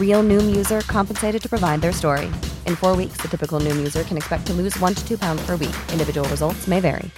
[0.00, 2.26] Real Noom user compensated to provide their story.
[2.66, 5.44] In four weeks, the typical Noom user can expect to lose one to two pounds
[5.46, 5.74] per week.
[5.92, 7.10] Individual results may vary.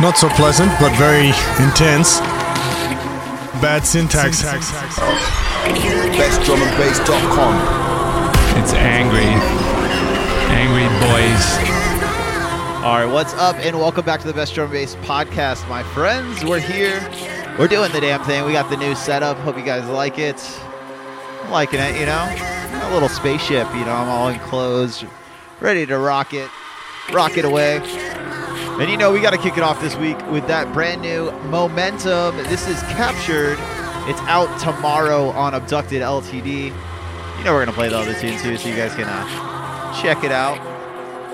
[0.00, 1.28] Not so pleasant, but very
[1.64, 2.20] intense.
[3.60, 4.42] Bad syntax.
[6.16, 8.62] BestDrumAndBass.com.
[8.62, 9.32] It's angry.
[10.52, 11.44] Angry boys.
[12.84, 15.82] All right, what's up, and welcome back to the Best Drum and Bass podcast, my
[15.82, 16.44] friends.
[16.44, 17.00] We're here.
[17.58, 18.44] We're doing the damn thing.
[18.44, 19.38] We got the new setup.
[19.38, 20.36] Hope you guys like it.
[21.42, 22.28] I'm liking it, you know?
[22.82, 23.92] A little spaceship, you know?
[23.92, 25.06] I'm all enclosed,
[25.60, 26.50] ready to rock it,
[27.14, 27.78] rock it away.
[28.78, 31.30] And you know, we got to kick it off this week with that brand new
[31.48, 32.36] Momentum.
[32.36, 33.56] This is Captured.
[34.06, 36.64] It's out tomorrow on Abducted LTD.
[36.66, 40.02] You know, we're going to play the other tune too, so you guys can uh,
[40.02, 40.75] check it out.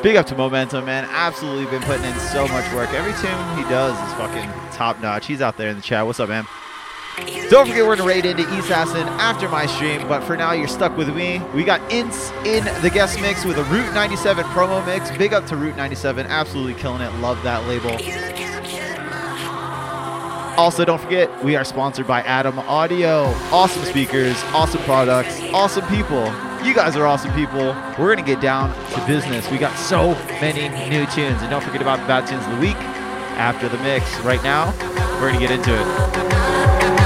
[0.03, 1.07] Big up to Momentum, man.
[1.11, 2.91] Absolutely been putting in so much work.
[2.93, 5.27] Every tune he does is fucking top notch.
[5.27, 6.05] He's out there in the chat.
[6.05, 6.45] What's up, man?
[7.51, 10.97] Don't forget we're gonna raid into Assassin after my stream, but for now you're stuck
[10.97, 11.41] with me.
[11.55, 15.17] We got Ints in the guest mix with a Route 97 promo mix.
[15.17, 17.15] Big up to Route 97, absolutely killing it.
[17.21, 17.93] Love that label.
[20.59, 23.25] Also, don't forget we are sponsored by Adam Audio.
[23.53, 26.33] Awesome speakers, awesome products, awesome people.
[26.65, 27.75] You guys are awesome people.
[27.99, 29.51] We're gonna get down to business.
[29.51, 32.61] We got so many new tunes, and don't forget about the bad tunes of the
[32.61, 32.77] week
[33.37, 34.19] after the mix.
[34.21, 34.73] Right now,
[35.21, 37.02] we're gonna get into it.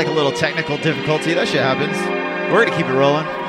[0.00, 1.34] Like a little technical difficulty.
[1.34, 1.94] That shit happens.
[2.50, 3.39] We're gonna keep it rolling.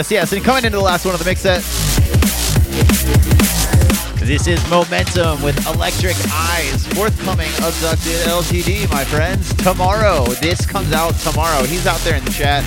[0.00, 0.32] Yes, yes.
[0.32, 1.60] And coming into the last one of the mix set.
[4.26, 9.52] This is Momentum with Electric Eyes, forthcoming Abducted LTD, my friends.
[9.56, 10.24] Tomorrow.
[10.40, 11.64] This comes out tomorrow.
[11.64, 12.64] He's out there in the chat.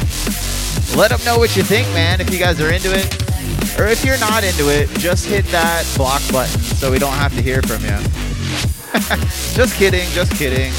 [0.96, 3.10] Let him know what you think, man, if you guys are into it.
[3.80, 7.34] Or if you're not into it, just hit that block button so we don't have
[7.34, 7.98] to hear from you.
[9.58, 10.72] just kidding, just kidding.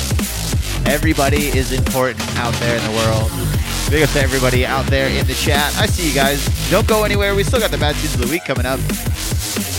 [0.86, 3.53] Everybody is important out there in the world.
[3.90, 5.76] Big up to everybody out there in the chat.
[5.78, 6.44] I see you guys.
[6.70, 7.34] Don't go anywhere.
[7.34, 8.80] We still got the bad tunes of the week coming up.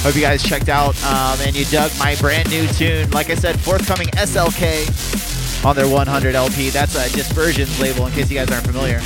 [0.04, 3.10] Hope you guys checked out um, and you dug my brand new tune.
[3.12, 6.70] Like I said, forthcoming SLK on their 100 LP.
[6.70, 9.02] That's a Dispersions label in case you guys aren't familiar.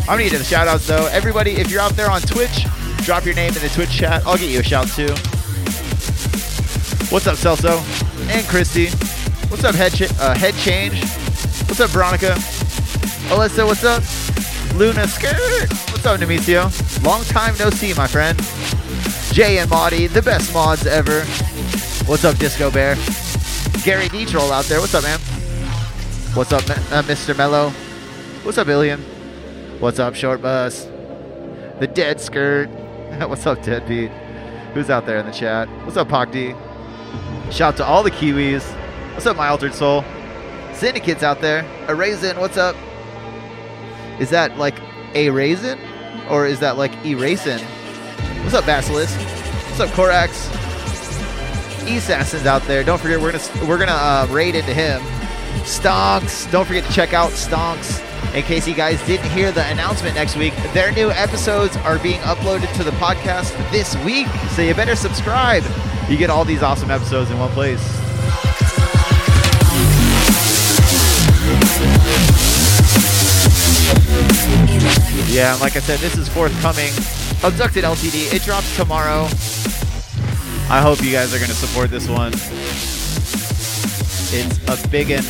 [0.00, 1.06] I'm gonna get to the shout outs though.
[1.06, 2.66] Everybody, if you're out there on Twitch,
[2.98, 4.24] drop your name in the Twitch chat.
[4.24, 5.08] I'll get you a shout too.
[7.10, 7.80] What's up, Celso?
[8.30, 8.88] And Christy.
[9.48, 11.00] What's up, Head, uh, Head Change?
[11.68, 12.34] What's up, Veronica?
[13.28, 14.02] Alyssa, what's up?
[14.74, 15.70] Luna Skirt.
[15.92, 17.04] What's up, Nemecio?
[17.04, 18.36] Long time no see, my friend.
[19.32, 21.20] Jay and Maudie, the best mods ever.
[22.06, 22.96] What's up, Disco Bear?
[23.84, 24.80] Gary D out there.
[24.80, 25.20] What's up, man?
[26.34, 27.36] What's up, uh, Mr.
[27.36, 27.70] Mello?
[28.42, 28.98] What's up, Illian?
[29.78, 30.86] What's up, Short Bus?
[31.78, 32.68] The Dead Skirt.
[33.28, 34.10] What's up, Deadbeat?
[34.74, 35.68] Who's out there in the chat?
[35.84, 36.32] What's up, Pac
[37.52, 38.64] Shout out to all the Kiwis.
[39.12, 40.04] What's up, My Altered Soul?
[40.72, 41.64] Syndicate's out there.
[41.86, 42.74] A Raisin, what's up?
[44.18, 44.78] Is that like
[45.14, 45.78] a raisin?
[46.30, 47.58] or is that like erasing?
[48.42, 49.18] What's up, Basilisk?
[49.18, 50.50] What's up, Corax?
[51.86, 52.82] Assassin's out there.
[52.82, 55.00] Don't forget, we're gonna we're gonna uh, raid into him.
[55.64, 56.50] Stonks.
[56.50, 58.00] Don't forget to check out Stonks.
[58.34, 62.20] In case you guys didn't hear the announcement next week, their new episodes are being
[62.20, 64.26] uploaded to the podcast this week.
[64.50, 65.62] So you better subscribe.
[66.08, 68.03] You get all these awesome episodes in one place.
[75.28, 76.92] Yeah, like I said, this is forthcoming.
[77.42, 78.32] Abducted LTD.
[78.32, 79.26] It drops tomorrow.
[80.70, 82.32] I hope you guys are going to support this one.
[84.32, 85.24] It's a biggin.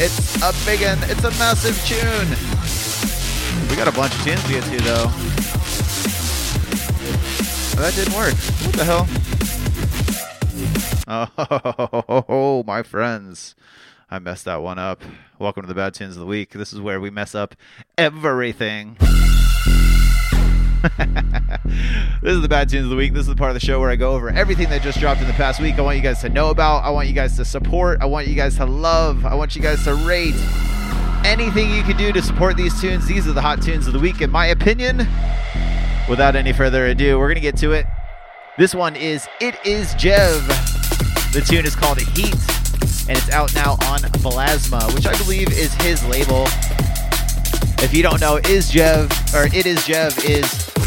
[0.00, 0.98] It's a biggin.
[1.10, 2.28] It's a massive tune.
[3.68, 5.10] We got a bunch of tunes to get to, though.
[7.76, 8.34] Oh, that didn't work.
[8.64, 9.06] What the hell?
[12.28, 13.54] Oh, my friends.
[14.14, 15.02] I messed that one up.
[15.40, 16.50] Welcome to the Bad Tunes of the Week.
[16.50, 17.56] This is where we mess up
[17.98, 18.96] everything.
[19.00, 19.10] this
[22.22, 23.12] is the Bad Tunes of the Week.
[23.12, 25.20] This is the part of the show where I go over everything that just dropped
[25.20, 25.80] in the past week.
[25.80, 26.84] I want you guys to know about.
[26.84, 28.02] I want you guys to support.
[28.02, 29.26] I want you guys to love.
[29.26, 30.36] I want you guys to rate.
[31.24, 33.08] Anything you can do to support these tunes.
[33.08, 34.98] These are the hot tunes of the week, in my opinion.
[36.08, 37.84] Without any further ado, we're going to get to it.
[38.58, 40.46] This one is It Is Jev.
[41.32, 42.36] The tune is called Heat,
[43.08, 46.46] and it's out now on Plasma, which I believe is his label.
[47.82, 50.44] If you don't know, Is Jev, or It Is Jev, is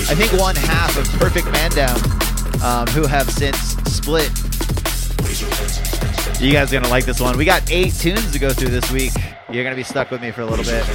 [0.10, 4.32] I think one half of Perfect Mandam, um, who have since split.
[6.42, 7.38] You guys are gonna like this one.
[7.38, 9.14] We got eight tunes to go through this week.
[9.50, 10.86] You're gonna be stuck with me for a little bit.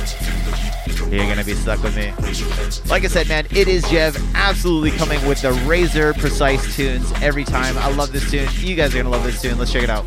[1.11, 2.13] You're gonna be stuck with me.
[2.91, 7.45] Like I said, man, it is Jev absolutely coming with the razor precise tunes every
[7.45, 7.79] time.
[7.79, 8.49] I love this tune.
[8.59, 9.59] You guys are gonna love this tune.
[9.59, 10.05] Let's check it out.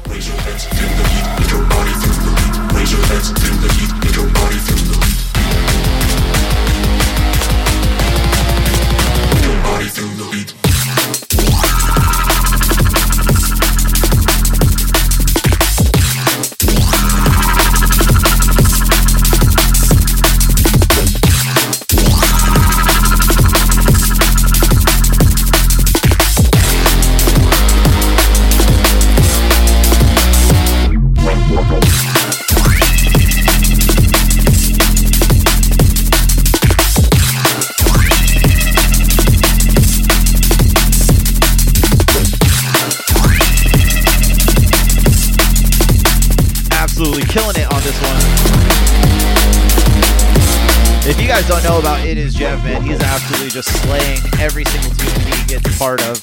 [51.46, 55.22] Guys don't know about It Is Jev, man, he's absolutely just slaying every single tune
[55.30, 56.18] he gets part of.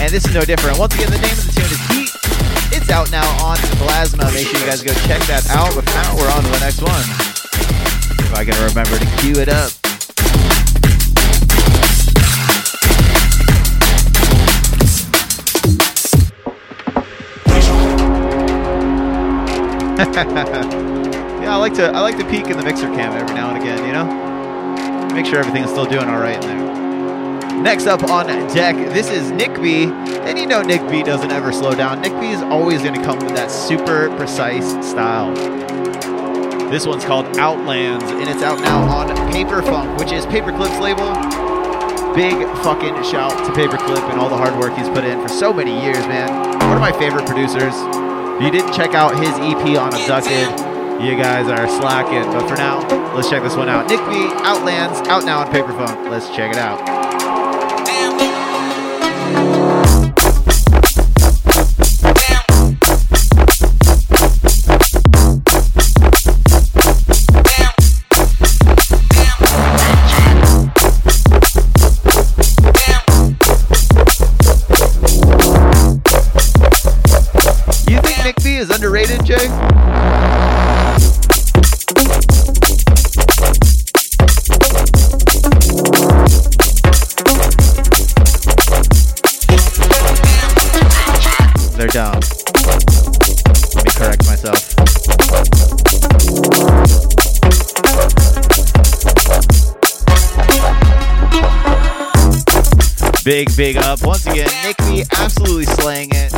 [0.00, 0.78] And this is no different.
[0.78, 2.08] Once again, the name of the tune is Heat.
[2.72, 4.24] It's out now on Plasma.
[4.32, 5.74] Make sure you guys go check that out.
[5.74, 7.04] But now we're on to the next one.
[8.24, 9.72] If I can remember to cue it up.
[21.42, 23.62] yeah, I like to I like to peek in the mixer cam every now and
[23.62, 24.31] again, you know?
[25.14, 27.62] Make sure everything's still doing alright in there.
[27.62, 29.84] Next up on deck, this is Nick B.
[29.84, 32.00] And you know Nick B doesn't ever slow down.
[32.00, 35.32] Nick B is always gonna come with that super precise style.
[36.70, 41.12] This one's called Outlands, and it's out now on Paper Funk, which is Paperclip's label.
[42.14, 42.32] Big
[42.64, 45.82] fucking shout to Paperclip and all the hard work he's put in for so many
[45.82, 46.30] years, man.
[46.58, 47.74] One of my favorite producers.
[47.76, 50.71] If you didn't check out his EP on Abducted,
[51.02, 52.30] you guys are slacking.
[52.32, 52.78] But for now,
[53.14, 53.88] let's check this one out.
[53.88, 56.08] Nick B, Outlands, out now on Paper Funk.
[56.10, 57.02] Let's check it out.
[78.70, 79.81] Underrated, Jay?
[103.32, 104.02] Big, big up.
[104.02, 106.34] Once again, Nick B absolutely slaying it.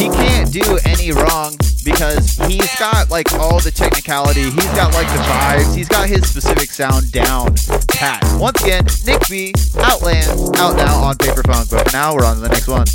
[0.00, 1.54] He can't do any wrong
[1.84, 4.44] because he's got like all the technicality.
[4.44, 5.76] He's got like the vibes.
[5.76, 7.54] He's got his specific sound down
[7.88, 8.24] pat.
[8.40, 11.68] Once again, Nick B, Outlands, out now on Paper Funk.
[11.68, 12.86] But for now, we're on to the next one.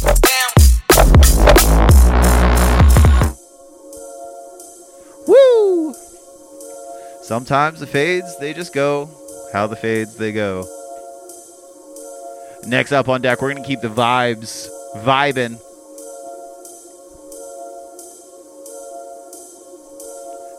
[5.27, 5.93] Woo!
[7.21, 9.11] Sometimes the fades, they just go
[9.53, 10.65] how the fades they go.
[12.67, 15.59] Next up on deck, we're gonna keep the vibes vibing.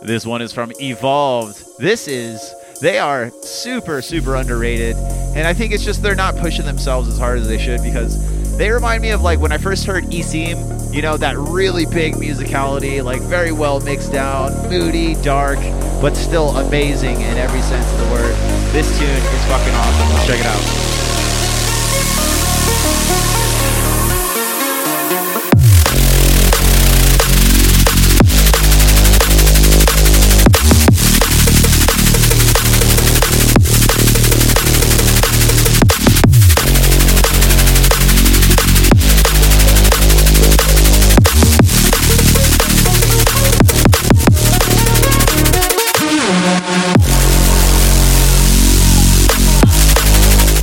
[0.03, 1.63] This one is from Evolved.
[1.79, 4.97] This is they are super super underrated,
[5.37, 8.19] and I think it's just they're not pushing themselves as hard as they should because
[8.59, 10.69] they remind me of like when I first heard Eseem.
[10.93, 15.59] You know that really big musicality, like very well mixed down, moody, dark,
[16.03, 18.35] but still amazing in every sense of the word.
[18.73, 20.27] This tune is fucking awesome.
[20.27, 20.92] Check it out.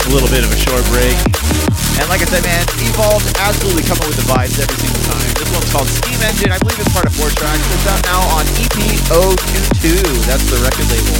[0.10, 1.29] A little bit of a short break.
[2.10, 5.30] Like I said, man, Evolved absolutely coming with the vibes every single time.
[5.38, 6.50] This one's called Steam Engine.
[6.50, 7.62] I believe it's part of four tracks.
[7.70, 10.26] It's out now on E EP022.
[10.26, 11.14] That's the record label.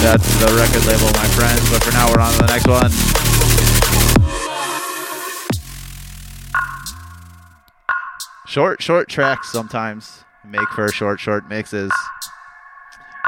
[0.00, 1.60] That's the record label, my friends.
[1.68, 2.88] But for now, we're on to the next one.
[8.46, 11.92] Short, short tracks sometimes make for short, short mixes.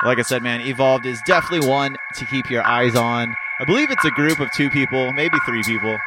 [0.06, 3.36] Like I said, man, Evolved is definitely one to keep your eyes on.
[3.60, 5.98] I believe it's a group of two people, maybe three people.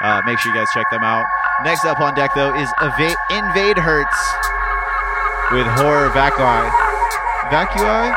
[0.00, 1.26] Uh, make sure you guys check them out.
[1.62, 4.20] Next up on deck, though, is Eva- Invade Hurts
[5.52, 6.70] with Horror Vacui.
[7.52, 8.16] Vacui?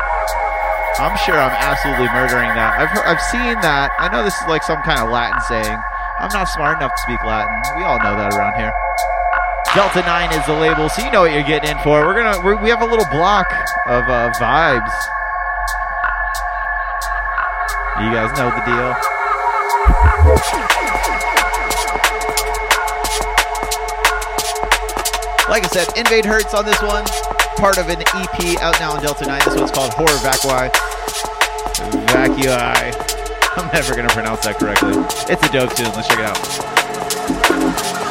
[1.01, 2.77] I'm sure I'm absolutely murdering that.
[2.77, 3.91] I've, heard, I've seen that.
[3.97, 5.77] I know this is like some kind of Latin saying.
[6.21, 7.51] I'm not smart enough to speak Latin.
[7.75, 8.71] We all know that around here.
[9.73, 12.05] Delta 9 is the label, so you know what you're getting in for.
[12.05, 13.49] We're gonna we're, we have a little block
[13.89, 14.93] of uh, vibes.
[17.97, 18.93] You guys know the deal.
[25.53, 27.05] Like I said, Invade Hurts on this one.
[27.57, 29.41] Part of an EP out now on Delta 9.
[29.45, 30.71] This one's called Horror Vacui.
[32.07, 32.49] Vacui.
[33.55, 34.93] I'm never going to pronounce that correctly.
[35.31, 35.91] It's a dope tune.
[35.93, 38.02] Let's check it out.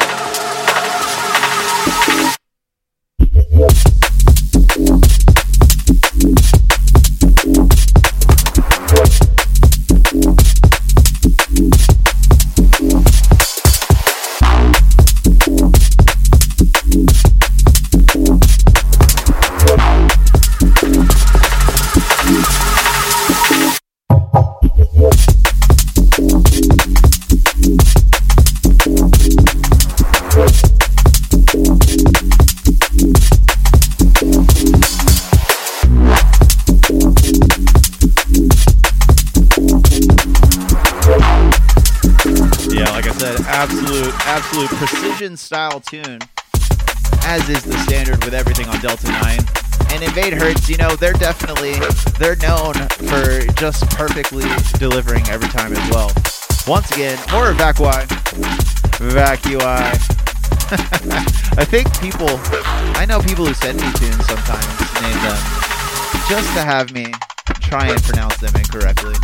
[44.63, 46.19] Absolute, precision style tune,
[47.25, 49.39] as is the standard with everything on Delta 9.
[49.91, 51.73] And Invade Hurts, you know, they're definitely,
[52.19, 52.73] they're known
[53.09, 54.45] for just perfectly
[54.79, 56.11] delivering every time as well.
[56.67, 58.05] Once again, more Vacui.
[59.11, 59.59] Vacui.
[61.57, 62.29] I think people,
[62.97, 64.65] I know people who send me tunes sometimes,
[65.01, 65.41] name them,
[66.29, 67.13] just to have me
[67.61, 69.15] try and pronounce them incorrectly.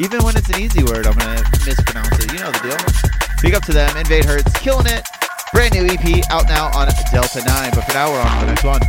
[0.00, 2.32] Even when it's an easy word, I'm gonna mispronounce it.
[2.32, 3.07] You know the deal.
[3.40, 3.96] Big up to them.
[3.96, 5.06] Invade Hurts, killing it.
[5.52, 7.70] Brand new EP out now on Delta 9.
[7.72, 8.80] But for now, we're on to the next one.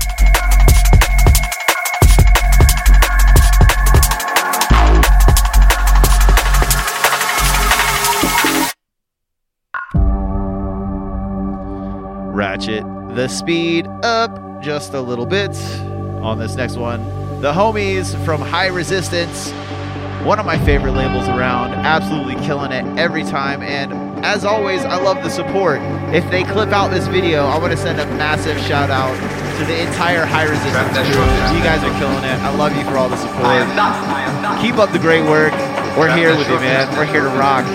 [12.33, 12.83] Ratchet
[13.15, 15.55] the speed up just a little bit
[16.23, 17.05] on this next one.
[17.41, 19.53] The homies from High Resistance
[20.23, 23.61] one of my favorite labels around, absolutely killing it every time.
[23.61, 25.81] And as always, I love the support.
[26.13, 29.15] If they clip out this video, I want to send a massive shout out
[29.59, 31.27] to the entire High Resistance crew.
[31.55, 32.37] You guys are killing it.
[32.43, 33.67] I love you for all the support.
[34.61, 35.53] Keep up the great work.
[35.97, 36.87] We're here with you, man.
[36.95, 37.65] We're here to rock.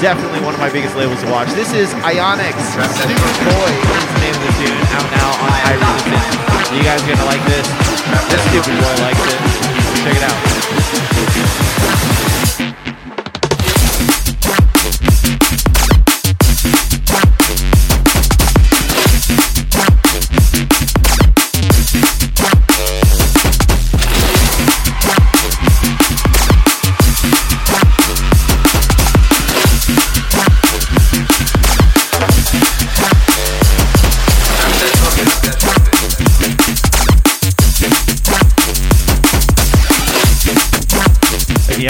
[0.00, 1.48] Definitely one of my biggest labels to watch.
[1.52, 2.76] This is Ionics.
[2.76, 4.80] Boy is the name of the tune.
[4.96, 6.72] Out now on High Resistance.
[6.72, 7.66] You guys gonna like this?
[8.32, 9.40] This Stupid Boy likes it.
[10.02, 12.13] Check it out.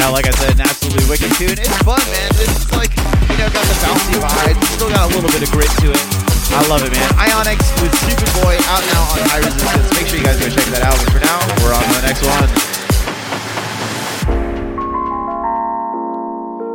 [0.04, 1.56] Yeah, like I said, an absolutely wicked tune.
[1.56, 2.28] It's fun, man.
[2.36, 2.92] Is like
[3.40, 4.60] know, got the bouncy vibe.
[4.76, 6.04] Still got a little bit of grit to it.
[6.52, 7.08] I love it, man.
[7.16, 9.88] Ionics with Stupid Boy out now on High Resistance.
[9.96, 10.92] Make sure you guys go check that out.
[11.00, 12.52] But for now, we're on to the next one.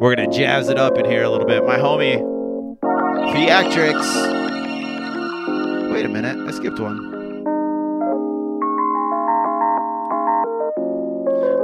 [0.01, 1.63] We're gonna jazz it up in here a little bit.
[1.63, 2.25] My homie,
[2.81, 4.09] Theatrics.
[5.93, 7.18] Wait a minute, I skipped one.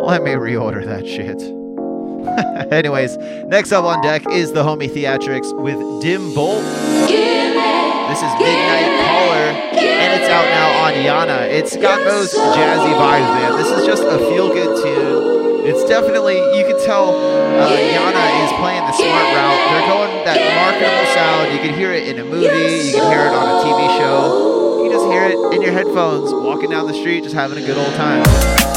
[0.06, 1.42] Let me reorder that shit.
[2.72, 3.18] Anyways,
[3.50, 6.62] next up on deck is the homie Theatrics with Dim Bolt.
[7.10, 11.50] This is Midnight Caller, and it's out now on Yana.
[11.50, 13.58] It's got those jazzy vibes, man.
[13.58, 15.66] This is just a feel good tune.
[15.66, 19.62] It's definitely, you can tell uh, Yana is playing the smart route.
[19.74, 21.52] They're going that marketable sound.
[21.52, 24.84] You can hear it in a movie, you can hear it on a TV show.
[24.84, 27.66] You can just hear it in your headphones, walking down the street, just having a
[27.66, 28.75] good old time.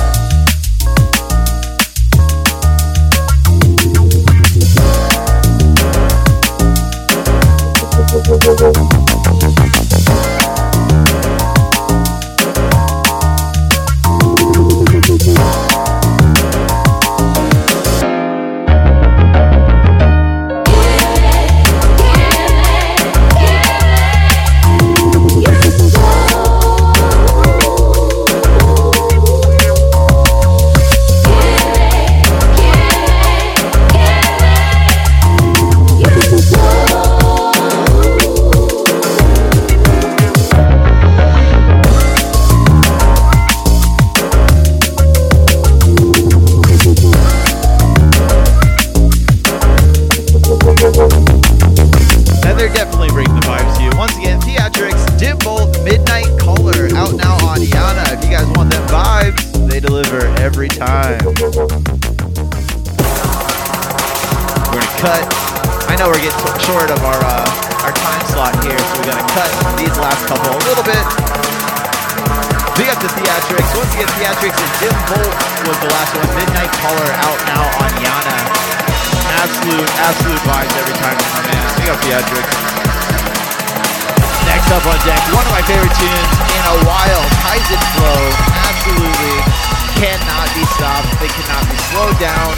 [85.08, 88.22] One of my favorite tunes in a while, Kaizen Flow.
[88.68, 91.10] Absolutely cannot be stopped.
[91.18, 92.54] They cannot be slowed down.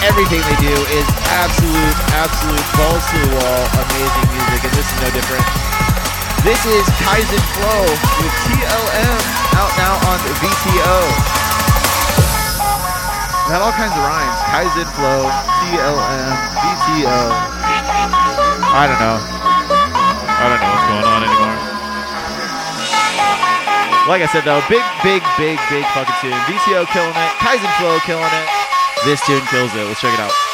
[0.00, 4.98] Everything they do is absolute, absolute balls to the wall, amazing music, and this is
[5.04, 5.44] no different.
[6.40, 7.82] This is Kaizen Flow
[8.24, 9.20] with TLM
[9.60, 10.96] out now on VTO.
[13.44, 14.38] Had all kinds of rhymes.
[14.48, 15.28] Kaizen Flow,
[15.60, 16.32] TLM,
[16.64, 17.20] VTO.
[18.72, 19.18] I don't know.
[19.20, 21.29] I don't know what's going on.
[24.10, 26.34] Like I said though, big, big, big, big fucking tune.
[26.50, 27.30] VTO killing it.
[27.38, 28.48] Kaizen Flow killing it.
[29.04, 29.86] This tune kills it.
[29.86, 30.49] Let's check it out.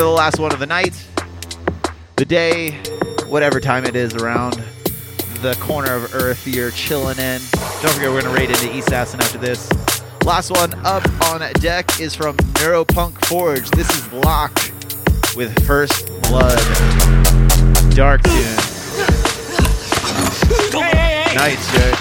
[0.00, 0.94] To the last one of the night.
[2.16, 2.70] The day,
[3.26, 4.54] whatever time it is around
[5.42, 7.38] the corner of Earth you're chilling in.
[7.82, 9.70] Don't forget, we're going to raid into East Assassin after this.
[10.24, 13.70] Last one up on deck is from Neuropunk Forge.
[13.72, 14.54] This is Lock
[15.36, 16.56] with First Blood.
[17.94, 18.56] Dark tune.
[21.36, 21.98] Nice, Jared.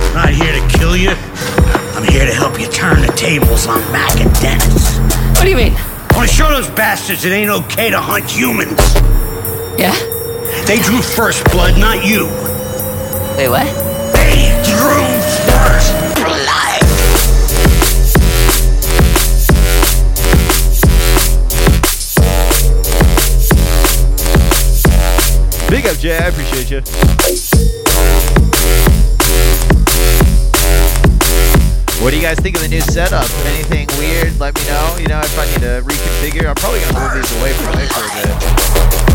[0.00, 1.10] I'm not here to kill you.
[1.94, 4.98] I'm here to help you turn the tables on Mac and Dennis.
[5.38, 5.93] What do you mean?
[6.14, 8.78] I want to show those bastards it ain't okay to hunt humans.
[9.76, 9.92] Yeah?
[10.64, 12.26] They drew first blood, not you.
[13.36, 13.66] Wait, what?
[14.14, 15.02] They drew
[15.50, 16.80] first blood.
[25.68, 26.16] Big up, Jay.
[26.16, 27.53] I appreciate you.
[32.04, 33.24] What do you guys think of the new setup?
[33.46, 34.38] Anything weird?
[34.38, 34.96] Let me know.
[35.00, 37.86] You know, if I need to reconfigure, I'm probably gonna move these away from the
[37.88, 39.13] for a bit.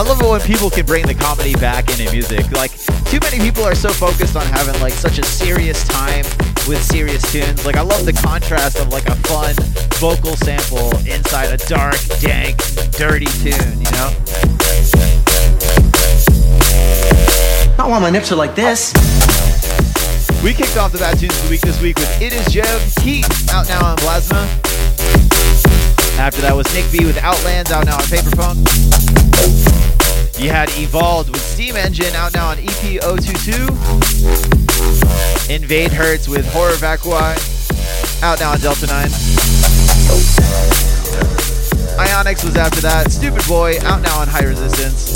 [0.00, 2.50] I love it when people can bring the comedy back into music.
[2.52, 2.72] Like,
[3.12, 6.24] too many people are so focused on having like such a serious time
[6.66, 7.66] with serious tunes.
[7.66, 9.54] Like, I love the contrast of like a fun
[10.00, 12.56] vocal sample inside a dark, dank,
[12.92, 13.76] dirty tune.
[13.76, 14.08] You know?
[17.76, 18.94] Not while my nips are like this.
[20.42, 23.02] We kicked off the Bad Tunes of the Week this week with It Is Jev
[23.02, 24.48] Heat out now on Plasma.
[26.16, 29.79] After that was Nick B with Outlands out now on Paper Funk.
[30.40, 33.52] You had Evolved with Steam Engine out now on EP 022.
[35.52, 37.12] Invade Hertz with Horror Vacui
[38.22, 39.04] out now on Delta 9.
[41.98, 43.12] Ionics was after that.
[43.12, 45.12] Stupid Boy out now on High Resistance.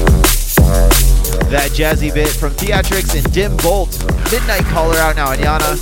[1.48, 3.98] That jazzy bit from Theatrics and Dim Bolt.
[4.30, 5.74] Midnight Caller out now on Yana.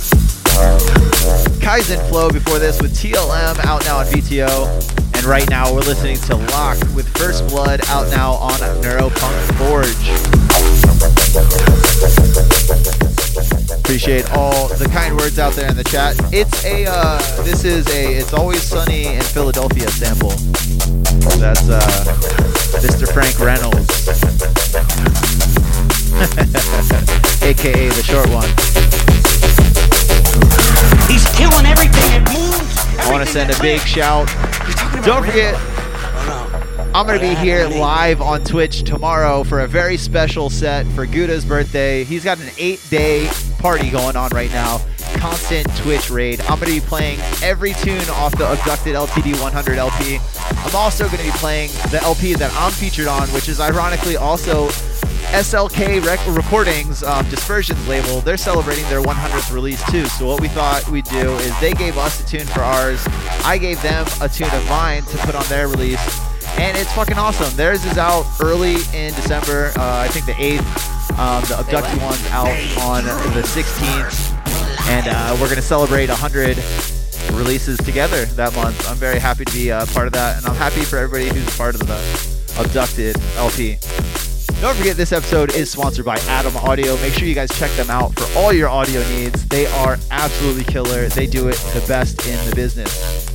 [1.59, 5.02] Kaizen Flow before this with TLM out now on VTO.
[5.23, 9.87] And right now we're listening to Lock with First Blood out now on Neuropunk Forge.
[13.79, 16.17] Appreciate all the kind words out there in the chat.
[16.33, 20.31] It's a, uh, this is a, it's always sunny in Philadelphia sample.
[21.39, 21.79] That's, uh,
[22.83, 23.07] Mr.
[23.07, 23.87] Frank Reynolds.
[27.43, 28.49] AKA the short one.
[31.07, 32.72] He's killing everything that moves.
[33.03, 34.27] I want to send a big shout.
[35.03, 35.55] Don't forget,
[36.95, 41.05] I'm going to be here live on Twitch tomorrow for a very special set for
[41.05, 42.05] Guda's birthday.
[42.05, 43.27] He's got an eight day
[43.59, 44.79] party going on right now.
[45.15, 46.39] Constant Twitch raid.
[46.41, 50.19] I'm going to be playing every tune off the Abducted LTD 100 LP.
[50.65, 54.15] I'm also going to be playing the LP that I'm featured on, which is ironically
[54.15, 54.69] also
[55.33, 58.21] SLK Rec- Recordings um, Dispersions label.
[58.21, 60.05] They're celebrating their 100th release too.
[60.05, 63.03] So what we thought we'd do is they gave us a tune for ours.
[63.43, 65.99] I gave them a tune of mine to put on their release.
[66.59, 67.51] And it's fucking awesome.
[67.57, 69.71] Theirs is out early in December.
[69.75, 71.17] Uh, I think the 8th.
[71.17, 72.47] Um, the Abducted one's out
[72.83, 73.03] on
[73.33, 74.87] the 16th.
[74.87, 76.57] And uh, we're going to celebrate 100
[77.35, 78.87] releases together that month.
[78.87, 80.37] I'm very happy to be a part of that.
[80.37, 83.79] And I'm happy for everybody who's part of the Abducted LP.
[84.63, 86.95] Don't forget this episode is sponsored by Atom Audio.
[87.01, 89.45] Make sure you guys check them out for all your audio needs.
[89.49, 91.09] They are absolutely killer.
[91.09, 93.27] They do it the best in the business.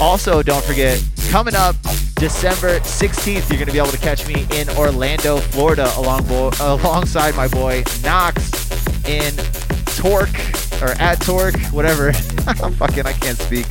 [0.00, 1.00] Also, don't forget,
[1.30, 1.76] coming up
[2.16, 6.50] December 16th, you're going to be able to catch me in Orlando, Florida, along bo-
[6.58, 8.50] alongside my boy Knox
[9.06, 9.32] in
[9.94, 10.40] Torque
[10.82, 12.08] or at Torque, whatever.
[12.48, 13.66] I'm fucking, I can't speak.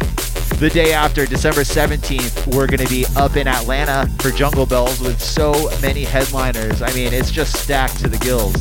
[0.59, 5.01] The day after, December 17th, we're going to be up in Atlanta for Jungle Bells
[5.01, 6.81] with so many headliners.
[6.81, 8.55] I mean, it's just stacked to the gills.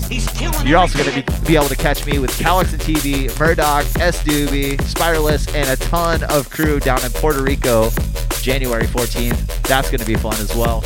[0.67, 3.87] You're also going to be, be able to catch me with Calyx and TeeBee, Murdock,
[4.01, 4.21] S.
[4.25, 7.91] Doobie, Spiralist, and a ton of crew down in Puerto Rico,
[8.41, 9.63] January 14th.
[9.63, 10.83] That's going to be fun as well.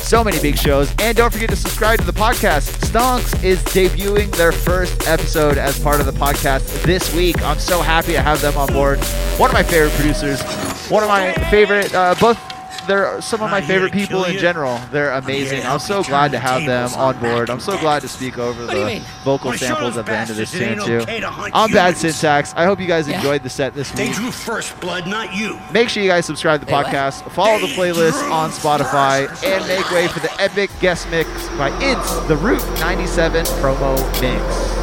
[0.00, 0.92] So many big shows.
[0.98, 2.72] And don't forget to subscribe to the podcast.
[2.80, 7.40] Stonks is debuting their first episode as part of the podcast this week.
[7.42, 8.98] I'm so happy to have them on board.
[9.38, 10.42] One of my favorite producers,
[10.90, 12.49] one of my favorite, uh, both.
[12.90, 14.80] They're some of my favorite people in general.
[14.90, 15.62] They're amazing.
[15.64, 17.48] I'm so glad to have them on board.
[17.48, 20.12] I'm so glad to speak over What do you the vocal samples those at the
[20.12, 21.02] end of this bastards tune too.
[21.02, 22.16] okay I'm Bad humans.
[22.16, 22.52] Syntax.
[22.56, 24.08] I hope you guys enjoyed the set this week.
[24.08, 25.56] They drew first blood, not you.
[25.72, 29.88] Make sure you guys subscribe to the podcast, follow the playlist on Spotify, and make
[29.92, 34.79] way for the epic guest mix by It's the Root 97 promo mix.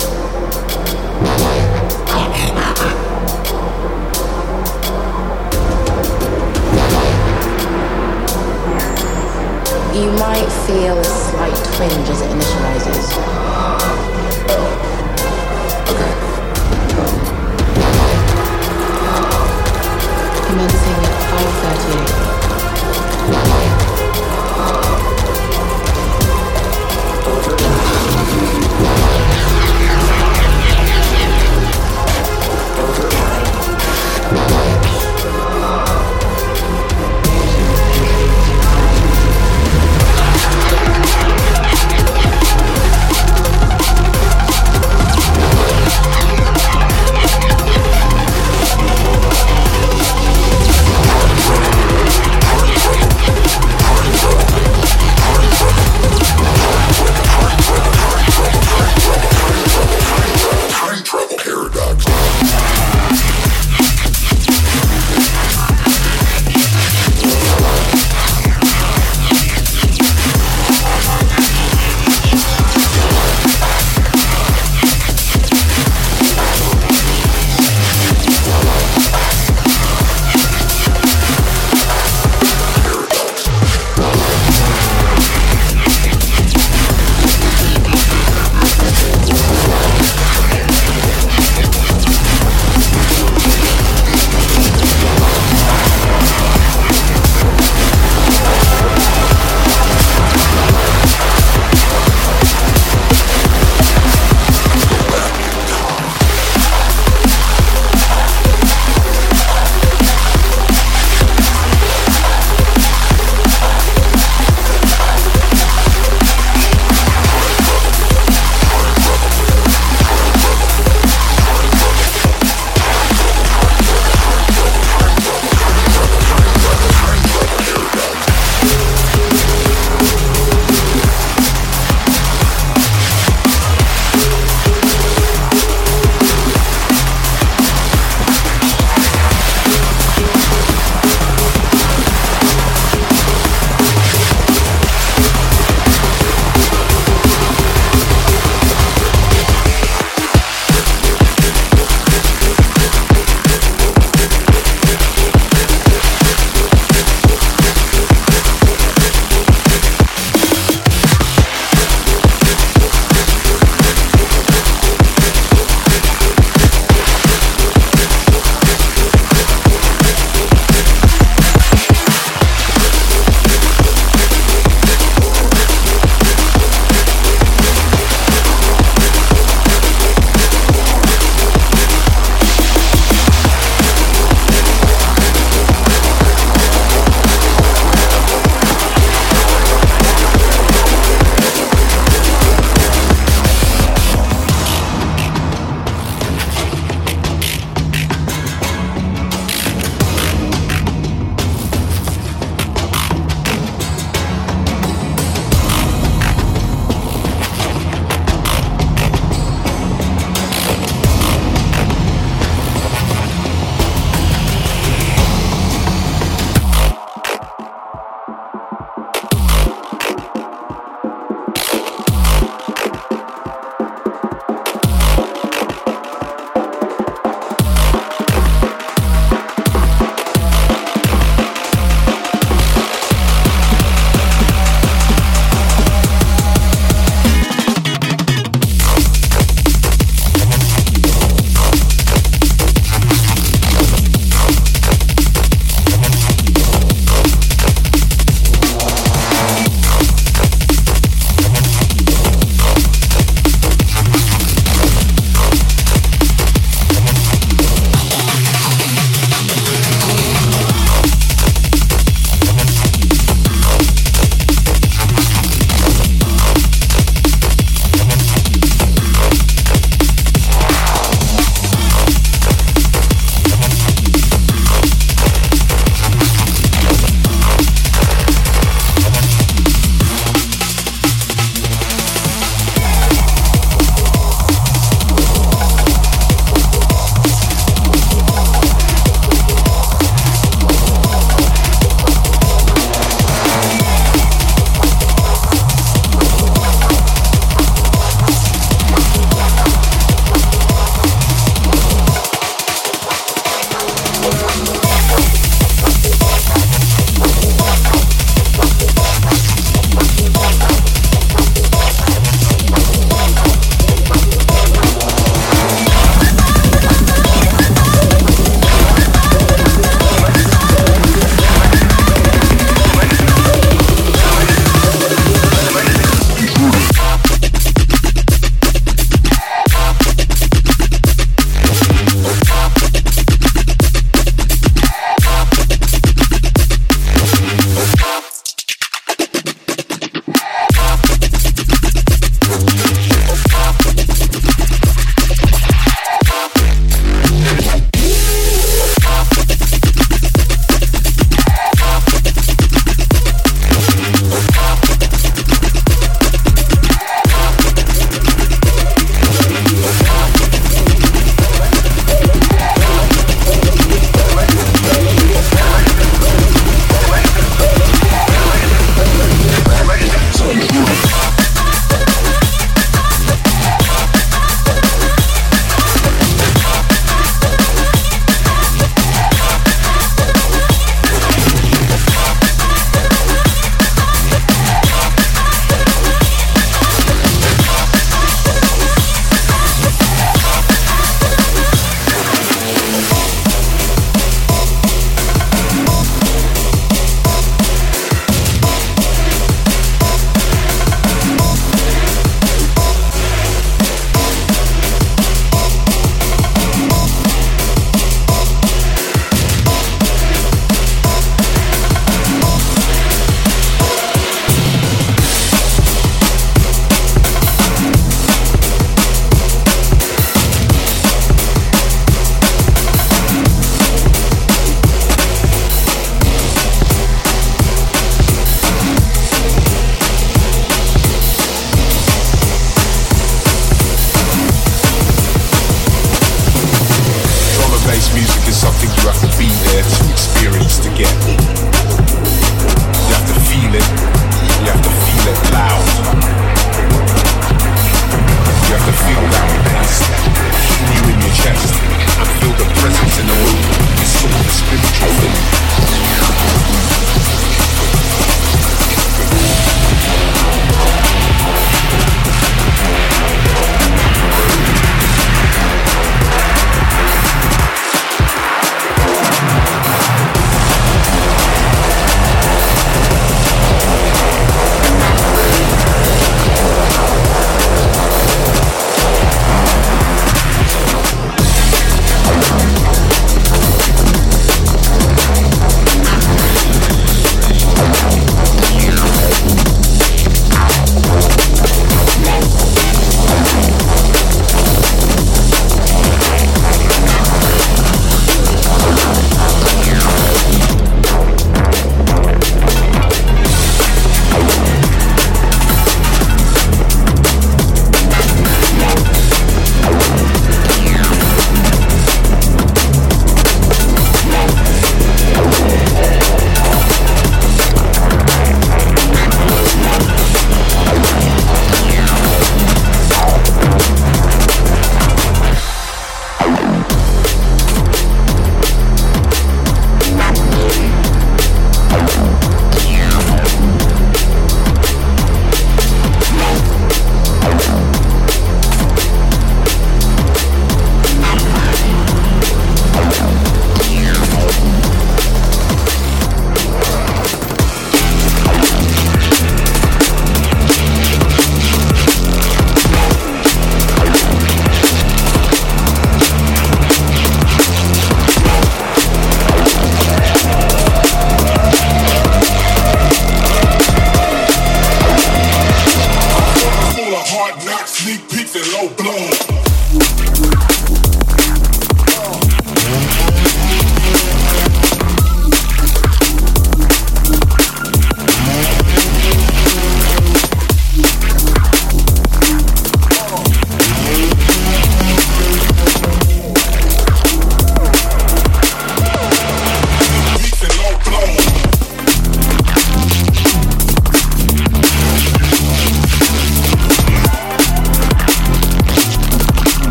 [9.98, 14.16] You might feel a slight twinge as it initializes.